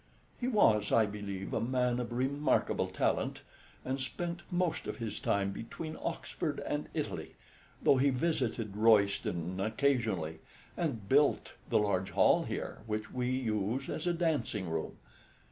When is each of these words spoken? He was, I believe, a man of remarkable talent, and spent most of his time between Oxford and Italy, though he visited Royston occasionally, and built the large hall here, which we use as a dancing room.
He 0.39 0.47
was, 0.47 0.91
I 0.91 1.05
believe, 1.05 1.53
a 1.53 1.61
man 1.61 1.99
of 1.99 2.11
remarkable 2.11 2.87
talent, 2.87 3.41
and 3.85 4.01
spent 4.01 4.41
most 4.49 4.87
of 4.87 4.97
his 4.97 5.19
time 5.19 5.51
between 5.51 5.95
Oxford 6.01 6.59
and 6.65 6.89
Italy, 6.95 7.35
though 7.83 7.97
he 7.97 8.09
visited 8.09 8.75
Royston 8.75 9.59
occasionally, 9.59 10.39
and 10.75 11.07
built 11.07 11.53
the 11.69 11.77
large 11.77 12.09
hall 12.09 12.45
here, 12.45 12.79
which 12.87 13.11
we 13.13 13.29
use 13.29 13.89
as 13.89 14.07
a 14.07 14.13
dancing 14.13 14.67
room. 14.71 14.97